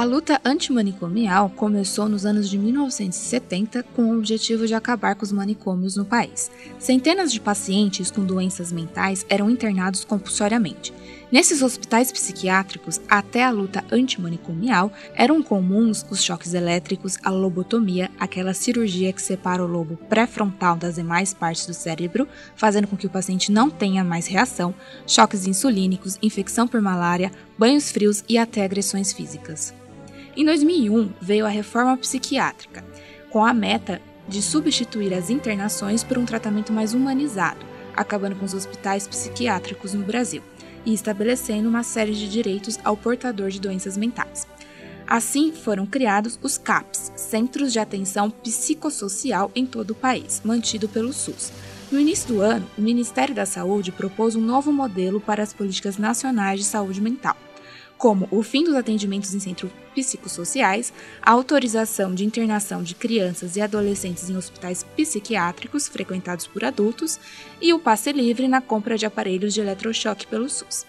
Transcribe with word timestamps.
A 0.00 0.04
luta 0.04 0.40
antimanicomial 0.42 1.50
começou 1.50 2.08
nos 2.08 2.24
anos 2.24 2.48
de 2.48 2.56
1970 2.56 3.82
com 3.94 4.04
o 4.04 4.16
objetivo 4.16 4.66
de 4.66 4.72
acabar 4.72 5.14
com 5.14 5.22
os 5.22 5.30
manicômios 5.30 5.94
no 5.94 6.06
país. 6.06 6.50
Centenas 6.78 7.30
de 7.30 7.38
pacientes 7.38 8.10
com 8.10 8.24
doenças 8.24 8.72
mentais 8.72 9.26
eram 9.28 9.50
internados 9.50 10.02
compulsoriamente. 10.02 10.94
Nesses 11.30 11.60
hospitais 11.60 12.10
psiquiátricos, 12.10 12.98
até 13.10 13.44
a 13.44 13.50
luta 13.50 13.84
antimanicomial, 13.92 14.90
eram 15.14 15.42
comuns 15.42 16.02
os 16.10 16.24
choques 16.24 16.54
elétricos, 16.54 17.18
a 17.22 17.28
lobotomia, 17.28 18.10
aquela 18.18 18.54
cirurgia 18.54 19.12
que 19.12 19.20
separa 19.20 19.62
o 19.62 19.66
lobo 19.66 19.98
pré-frontal 20.08 20.76
das 20.76 20.94
demais 20.94 21.34
partes 21.34 21.66
do 21.66 21.74
cérebro, 21.74 22.26
fazendo 22.56 22.88
com 22.88 22.96
que 22.96 23.06
o 23.06 23.10
paciente 23.10 23.52
não 23.52 23.68
tenha 23.68 24.02
mais 24.02 24.26
reação, 24.26 24.74
choques 25.06 25.46
insulínicos, 25.46 26.16
infecção 26.22 26.66
por 26.66 26.80
malária, 26.80 27.30
banhos 27.58 27.90
frios 27.90 28.24
e 28.26 28.38
até 28.38 28.64
agressões 28.64 29.12
físicas. 29.12 29.74
Em 30.36 30.44
2001, 30.44 31.10
veio 31.20 31.44
a 31.44 31.48
reforma 31.48 31.96
psiquiátrica, 31.96 32.84
com 33.30 33.44
a 33.44 33.52
meta 33.52 34.00
de 34.28 34.40
substituir 34.40 35.12
as 35.12 35.28
internações 35.28 36.04
por 36.04 36.18
um 36.18 36.24
tratamento 36.24 36.72
mais 36.72 36.94
humanizado, 36.94 37.66
acabando 37.96 38.36
com 38.36 38.44
os 38.44 38.54
hospitais 38.54 39.08
psiquiátricos 39.08 39.92
no 39.92 40.04
Brasil 40.04 40.40
e 40.86 40.94
estabelecendo 40.94 41.68
uma 41.68 41.82
série 41.82 42.14
de 42.14 42.28
direitos 42.28 42.78
ao 42.84 42.96
portador 42.96 43.50
de 43.50 43.60
doenças 43.60 43.96
mentais. 43.96 44.46
Assim, 45.04 45.52
foram 45.52 45.84
criados 45.84 46.38
os 46.40 46.56
CAPs, 46.56 47.10
Centros 47.16 47.72
de 47.72 47.80
Atenção 47.80 48.30
Psicossocial 48.30 49.50
em 49.56 49.66
todo 49.66 49.90
o 49.90 49.96
país, 49.96 50.40
mantido 50.44 50.88
pelo 50.88 51.12
SUS. 51.12 51.52
No 51.90 51.98
início 51.98 52.28
do 52.28 52.40
ano, 52.40 52.70
o 52.78 52.80
Ministério 52.80 53.34
da 53.34 53.44
Saúde 53.44 53.90
propôs 53.90 54.36
um 54.36 54.40
novo 54.40 54.72
modelo 54.72 55.20
para 55.20 55.42
as 55.42 55.52
políticas 55.52 55.98
nacionais 55.98 56.60
de 56.60 56.66
saúde 56.66 57.00
mental 57.00 57.36
como 58.00 58.26
o 58.30 58.42
fim 58.42 58.64
dos 58.64 58.74
atendimentos 58.74 59.34
em 59.34 59.38
centros 59.38 59.70
psicossociais, 59.94 60.90
a 61.20 61.32
autorização 61.32 62.14
de 62.14 62.24
internação 62.24 62.82
de 62.82 62.94
crianças 62.94 63.56
e 63.56 63.60
adolescentes 63.60 64.30
em 64.30 64.36
hospitais 64.38 64.82
psiquiátricos 64.96 65.86
frequentados 65.86 66.46
por 66.46 66.64
adultos 66.64 67.20
e 67.60 67.74
o 67.74 67.78
passe 67.78 68.10
livre 68.10 68.48
na 68.48 68.62
compra 68.62 68.96
de 68.96 69.04
aparelhos 69.04 69.52
de 69.52 69.60
eletrochoque 69.60 70.26
pelo 70.26 70.48
SUS. 70.48 70.86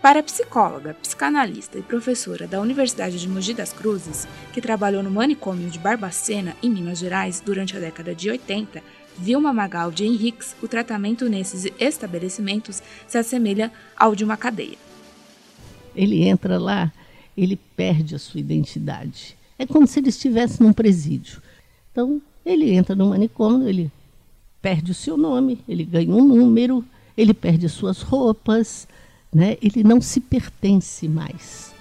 Para 0.00 0.20
a 0.20 0.22
psicóloga, 0.22 0.94
psicanalista 0.94 1.78
e 1.78 1.82
professora 1.82 2.46
da 2.46 2.58
Universidade 2.58 3.20
de 3.20 3.28
Mogi 3.28 3.52
das 3.52 3.74
Cruzes, 3.74 4.26
que 4.54 4.62
trabalhou 4.62 5.02
no 5.02 5.10
manicômio 5.10 5.68
de 5.68 5.78
Barbacena, 5.78 6.56
em 6.62 6.70
Minas 6.70 6.98
Gerais, 6.98 7.42
durante 7.44 7.76
a 7.76 7.80
década 7.80 8.14
de 8.14 8.30
80, 8.30 8.82
Vilma 9.18 9.52
Magal 9.52 9.90
de 9.90 10.06
Henriques, 10.06 10.56
o 10.62 10.68
tratamento 10.68 11.28
nesses 11.28 11.70
estabelecimentos 11.78 12.82
se 13.06 13.18
assemelha 13.18 13.70
ao 13.94 14.14
de 14.14 14.24
uma 14.24 14.38
cadeia 14.38 14.85
ele 15.96 16.22
entra 16.22 16.58
lá, 16.58 16.92
ele 17.36 17.56
perde 17.76 18.14
a 18.14 18.18
sua 18.18 18.40
identidade. 18.40 19.36
É 19.58 19.66
como 19.66 19.86
se 19.86 19.98
ele 19.98 20.10
estivesse 20.10 20.62
num 20.62 20.72
presídio. 20.72 21.42
Então, 21.90 22.20
ele 22.44 22.70
entra 22.72 22.94
no 22.94 23.06
manicômio, 23.06 23.68
ele 23.68 23.90
perde 24.60 24.92
o 24.92 24.94
seu 24.94 25.16
nome, 25.16 25.58
ele 25.68 25.84
ganha 25.84 26.14
um 26.14 26.24
número, 26.24 26.84
ele 27.16 27.32
perde 27.32 27.68
suas 27.68 28.02
roupas, 28.02 28.86
né? 29.32 29.56
ele 29.62 29.82
não 29.82 30.00
se 30.00 30.20
pertence 30.20 31.08
mais. 31.08 31.74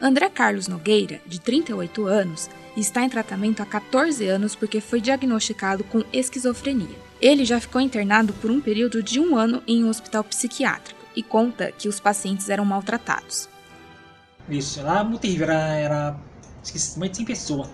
André 0.00 0.28
Carlos 0.28 0.68
Nogueira, 0.68 1.20
de 1.26 1.40
38 1.40 2.06
anos, 2.06 2.50
está 2.76 3.02
em 3.02 3.08
tratamento 3.08 3.62
há 3.62 3.66
14 3.66 4.26
anos 4.26 4.54
porque 4.54 4.80
foi 4.80 5.00
diagnosticado 5.00 5.84
com 5.84 6.02
esquizofrenia. 6.12 6.96
Ele 7.20 7.44
já 7.44 7.60
ficou 7.60 7.80
internado 7.80 8.32
por 8.34 8.50
um 8.50 8.60
período 8.60 9.02
de 9.02 9.20
um 9.20 9.36
ano 9.36 9.62
em 9.66 9.84
um 9.84 9.88
hospital 9.88 10.24
psiquiátrico 10.24 11.01
e 11.14 11.22
conta 11.22 11.70
que 11.72 11.88
os 11.88 12.00
pacientes 12.00 12.48
eram 12.48 12.64
maltratados. 12.64 13.48
Isso, 14.48 14.82
lá 14.82 15.04
muito 15.04 15.20
terrível, 15.22 15.50
era, 15.50 15.76
era 15.76 16.16
esqueci, 16.62 16.98
mais 16.98 17.10
de 17.10 17.18
100 17.18 17.26
pessoas. 17.26 17.68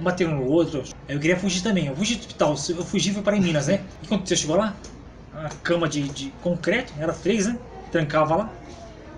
Um 0.00 0.04
bateu 0.04 0.28
no 0.28 0.44
outro. 0.44 0.82
Eu 1.08 1.20
queria 1.20 1.36
fugir 1.36 1.62
também. 1.62 1.86
Eu 1.86 1.96
fugi 1.96 2.16
do 2.16 2.20
hospital, 2.20 2.54
eu 2.68 2.84
fugi 2.84 3.12
fui 3.12 3.22
para 3.22 3.36
Minas, 3.36 3.68
né? 3.68 3.80
E 4.02 4.06
quando 4.06 4.26
você 4.26 4.36
chegou 4.36 4.56
lá, 4.56 4.74
a 5.34 5.48
cama 5.62 5.88
de, 5.88 6.08
de 6.08 6.30
concreto, 6.42 6.92
era 6.98 7.12
três, 7.12 7.46
né? 7.46 7.58
Trancava 7.90 8.36
lá. 8.36 8.52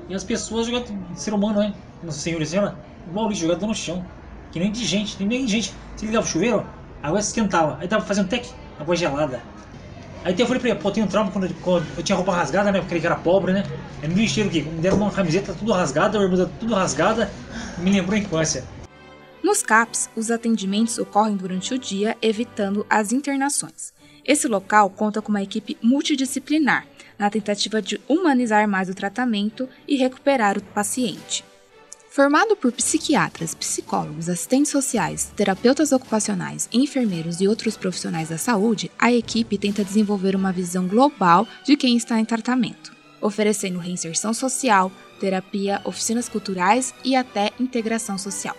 E 0.09 0.15
as 0.15 0.25
pessoas 0.25 0.67
jogando, 0.67 0.87
ser 1.15 1.35
humano, 1.35 1.61
né? 1.61 1.75
Nossa 2.03 2.19
senhora 2.19 2.45
e 2.45 2.47
senhora, 2.47 2.77
igual 3.09 3.29
lixo 3.29 3.43
jogado 3.43 3.67
no 3.67 3.75
chão. 3.75 4.05
Que 4.53 4.59
nem 4.59 4.71
de 4.71 4.85
gente, 4.85 5.23
nem 5.25 5.45
de 5.45 5.51
gente. 5.51 5.75
Você 5.95 6.07
ligava 6.07 6.25
o 6.25 6.29
chuveiro, 6.29 6.67
a 7.03 7.09
água 7.09 7.21
esquentava. 7.21 7.79
Aí 7.81 7.89
tava 7.89 8.05
fazendo 8.05 8.29
tec, 8.29 8.49
água 8.79 8.95
gelada. 8.95 9.43
Aí 10.27 10.35
eu 10.37 10.45
falei 10.45 10.61
pra 10.61 10.71
ele, 10.71 10.79
pô, 10.81 10.91
tem 10.91 11.05
um 11.05 11.07
trauma 11.07 11.31
quando, 11.31 11.55
quando, 11.63 11.87
eu 11.97 12.03
tinha 12.03 12.17
roupa 12.17 12.35
rasgada, 12.35 12.73
né? 12.73 12.81
Porque 12.81 12.97
ele 12.97 13.07
era 13.07 13.15
pobre, 13.15 13.53
né? 13.53 13.65
Aí 14.03 14.09
me 14.09 14.15
vestiram 14.17 14.49
o 14.49 14.51
quê? 14.51 14.61
Me 14.61 14.81
deram 14.81 14.97
uma 14.97 15.11
camiseta 15.13 15.55
tudo 15.55 15.71
rasgada, 15.71 16.19
uma 16.19 16.27
bermuda 16.27 16.51
tudo 16.59 16.75
rasgada. 16.75 17.31
Me 17.79 17.93
lembrou 17.93 18.17
a 18.17 18.19
infância. 18.19 18.65
Nos 19.41 19.63
CAPs, 19.63 20.11
os 20.17 20.29
atendimentos 20.33 20.99
ocorrem 20.99 21.37
durante 21.37 21.73
o 21.73 21.79
dia, 21.79 22.17
evitando 22.21 22.85
as 22.91 23.13
internações. 23.13 23.93
Esse 24.25 24.49
local 24.49 24.91
conta 24.91 25.23
com 25.23 25.29
uma 25.29 25.45
equipe 25.45 25.79
multidisciplinar, 25.81 26.85
na 27.17 27.31
tentativa 27.31 27.81
de 27.81 28.01
humanizar 28.09 28.67
mais 28.67 28.89
o 28.89 28.95
tratamento 28.95 29.69
e 29.87 29.95
recuperar 29.95 30.59
o 30.59 30.63
paciente. 30.63 31.45
Formado 32.17 32.57
por 32.57 32.73
psiquiatras, 32.73 33.55
psicólogos, 33.55 34.31
assistentes 34.31 34.73
sociais, 34.73 35.31
terapeutas 35.37 35.93
ocupacionais, 35.93 36.67
enfermeiros 36.73 37.43
e 37.43 37.47
outros 37.47 37.77
profissionais 37.77 38.31
da 38.31 38.39
saúde, 38.39 38.91
a 38.99 39.13
equipe 39.13 39.59
tenta 39.59 39.85
desenvolver 39.85 40.35
uma 40.35 40.51
visão 40.51 40.89
global 40.89 41.47
de 41.63 41.77
quem 41.77 41.95
está 41.95 42.19
em 42.19 42.25
tratamento, 42.25 42.91
oferecendo 43.21 43.79
reinserção 43.79 44.33
social, 44.33 44.91
terapia, 45.21 45.83
oficinas 45.85 46.27
culturais 46.27 46.95
e 47.05 47.15
até 47.15 47.51
integração 47.61 48.17
social. 48.17 48.57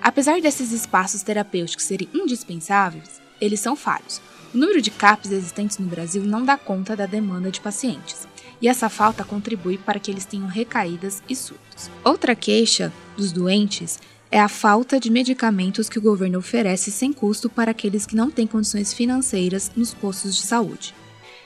Apesar 0.00 0.40
desses 0.40 0.70
espaços 0.70 1.24
terapêuticos 1.24 1.86
serem 1.86 2.08
indispensáveis, 2.14 3.20
eles 3.40 3.58
são 3.58 3.74
falhos. 3.74 4.20
O 4.54 4.58
número 4.58 4.80
de 4.80 4.92
CAPs 4.92 5.32
existentes 5.32 5.78
no 5.78 5.88
Brasil 5.88 6.22
não 6.22 6.44
dá 6.44 6.56
conta 6.56 6.94
da 6.94 7.06
demanda 7.06 7.50
de 7.50 7.60
pacientes 7.60 8.28
e 8.62 8.68
essa 8.68 8.88
falta 8.88 9.24
contribui 9.24 9.76
para 9.76 9.98
que 9.98 10.10
eles 10.10 10.24
tenham 10.24 10.46
recaídas 10.46 11.20
e 11.28 11.34
surtos. 11.34 11.90
Outra 12.04 12.36
queixa 12.36 12.92
dos 13.16 13.32
doentes 13.32 13.98
é 14.30 14.40
a 14.40 14.48
falta 14.48 14.98
de 14.98 15.10
medicamentos 15.10 15.88
que 15.88 15.98
o 15.98 16.02
governo 16.02 16.38
oferece 16.38 16.90
sem 16.90 17.12
custo 17.12 17.50
para 17.50 17.72
aqueles 17.72 18.06
que 18.06 18.16
não 18.16 18.30
têm 18.30 18.46
condições 18.46 18.94
financeiras 18.94 19.70
nos 19.76 19.92
postos 19.92 20.36
de 20.36 20.42
saúde. 20.42 20.94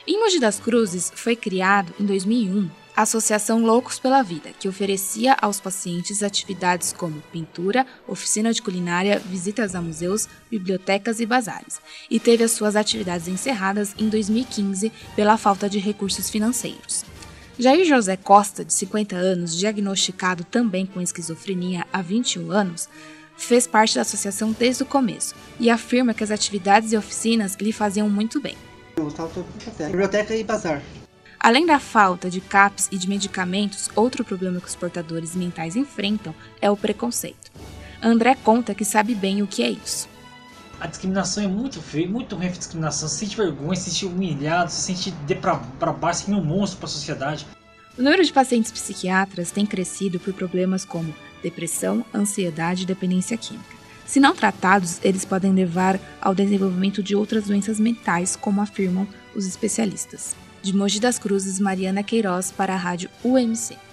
Em 0.07 0.21
Mogi 0.21 0.39
das 0.39 0.61
Cruzes 0.61 1.11
foi 1.17 1.35
criado, 1.35 1.93
em 1.99 2.05
2001, 2.05 2.71
Associação 2.97 3.61
Loucos 3.61 3.99
pela 3.99 4.23
Vida, 4.23 4.53
que 4.59 4.67
oferecia 4.67 5.37
aos 5.43 5.61
pacientes 5.61 6.23
atividades 6.23 6.95
como 6.95 7.21
pintura, 7.31 7.87
oficina 8.09 8.55
de 8.55 8.63
culinária, 8.63 9.19
visitas 9.19 9.75
a 9.75 9.83
museus, 9.83 10.27
bibliotecas 10.51 11.21
e 11.21 11.27
bazares, 11.27 11.79
e 12.11 12.19
teve 12.19 12.43
as 12.43 12.53
suas 12.53 12.75
atividades 12.75 13.29
encerradas 13.29 13.95
em 13.99 14.09
2015 14.09 14.91
pela 15.15 15.37
falta 15.37 15.69
de 15.69 15.79
recursos 15.79 16.31
financeiros. 16.31 17.05
Jair 17.59 17.85
José 17.85 18.17
Costa, 18.17 18.65
de 18.65 18.73
50 18.73 19.15
anos, 19.15 19.55
diagnosticado 19.55 20.43
também 20.45 20.87
com 20.87 20.99
esquizofrenia 20.99 21.87
há 21.93 22.01
21 22.01 22.51
anos, 22.51 22.89
fez 23.37 23.67
parte 23.67 23.97
da 23.97 24.03
associação 24.03 24.57
desde 24.59 24.85
o 24.85 24.87
começo 24.87 25.35
e 25.61 25.69
afirma 25.69 26.15
que 26.15 26.25
as 26.25 26.31
atividades 26.31 26.93
e 26.93 26.97
oficinas 26.97 27.57
lhe 27.61 27.73
faziam 27.73 28.09
muito 28.09 28.41
bem. 28.41 28.57
Biblioteca 29.91 30.35
e 30.35 30.43
bazar. 30.43 30.83
Além 31.47 31.65
da 31.65 31.79
falta 31.79 32.29
de 32.29 32.41
CAPs 32.41 32.89
e 32.91 32.99
de 32.99 33.09
medicamentos, 33.09 33.89
outro 33.95 34.25
problema 34.25 34.61
que 34.61 34.67
os 34.67 34.75
portadores 34.75 35.37
mentais 35.37 35.77
enfrentam 35.77 36.35
é 36.61 36.69
o 36.69 36.77
preconceito. 36.77 37.53
André 38.03 38.35
conta 38.35 38.75
que 38.75 38.85
sabe 38.85 39.15
bem 39.15 39.43
o 39.43 39.47
que 39.47 39.63
é 39.63 39.71
isso. 39.71 40.09
A 40.81 40.89
discriminação 40.89 41.45
é 41.45 41.47
muito 41.47 41.81
feia, 41.81 42.09
muito 42.09 42.35
ruim 42.35 42.47
a 42.49 42.51
discriminação. 42.51 43.09
Se 43.09 43.19
sente 43.19 43.37
vergonha, 43.37 43.77
se 43.77 43.91
sente 43.91 44.07
humilhado, 44.07 44.73
se 44.73 44.93
sente 44.93 45.13
de 45.13 45.37
pra, 45.37 45.55
pra 45.79 45.93
baixo, 45.93 46.25
se 46.25 46.31
um 46.33 46.43
monstro 46.43 46.81
para 46.81 46.89
a 46.89 46.91
sociedade. 46.91 47.47
O 47.97 48.03
número 48.03 48.25
de 48.25 48.33
pacientes 48.33 48.73
psiquiatras 48.73 49.53
tem 49.53 49.65
crescido 49.65 50.19
por 50.19 50.35
problemas 50.35 50.85
como 50.85 51.15
depressão, 51.45 52.05
ansiedade 52.13 52.83
e 52.83 52.87
dependência 52.87 53.37
química. 53.37 53.77
Se 54.05 54.19
não 54.19 54.35
tratados, 54.35 54.99
eles 55.01 55.25
podem 55.25 55.53
levar 55.53 56.01
ao 56.21 56.35
desenvolvimento 56.35 57.05
de 57.05 57.15
outras 57.15 57.45
doenças 57.45 57.79
mentais, 57.79 58.35
como 58.35 58.61
afirmam 58.61 59.07
os 59.33 59.47
especialistas. 59.47 60.35
De 60.63 60.73
Mogi 60.73 61.01
das 61.01 61.19
Cruzes, 61.19 61.61
Mariana 61.61 62.03
Queiroz 62.03 62.51
para 62.51 62.75
a 62.75 62.77
rádio 62.77 63.09
UMC. 63.23 63.86